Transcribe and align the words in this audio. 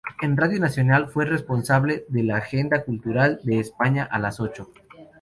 En 0.19 0.35
Radio 0.35 0.59
Nacional 0.59 1.09
fue 1.09 1.25
responsable 1.25 2.05
de 2.07 2.23
la 2.23 2.37
Agenda 2.37 2.83
Cultural 2.85 3.39
de 3.43 3.59
España 3.59 4.03
a 4.11 4.17
las 4.17 4.39
Ocho. 4.39 4.71